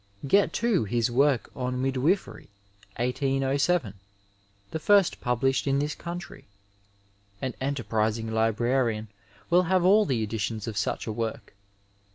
Get, 0.25 0.51
too, 0.51 0.85
his 0.85 1.11
work 1.11 1.51
on 1.55 1.79
Midwifery, 1.79 2.47
1807, 2.95 3.93
the 4.71 4.79
first 4.79 5.21
published 5.21 5.67
in 5.67 5.77
this 5.77 5.93
country. 5.93 6.45
An 7.39 7.53
enterprising 7.61 8.31
librarian 8.31 9.09
will 9.51 9.65
have 9.69 9.85
all 9.85 10.07
the 10.07 10.23
editions 10.23 10.67
of 10.67 10.75
such 10.75 11.05
a 11.05 11.11
work. 11.13 11.53